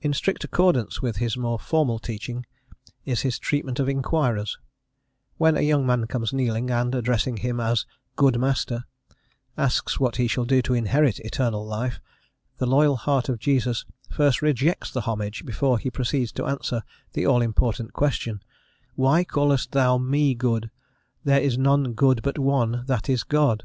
[0.00, 2.46] In strict accordance with his more formal teaching
[3.04, 4.58] is his treatment of inquirers:
[5.36, 8.82] when a young man comes kneeling, and, addressing him as "Good Master,"
[9.56, 12.00] asks what he shall do to inherit eternal life,
[12.56, 16.82] the loyal heart of Jesus first rejects the homage, before he proceeds to answer
[17.12, 18.42] the all important question:
[18.96, 20.72] "Why callest thou me good:
[21.22, 23.62] there is none good but one, that is, God."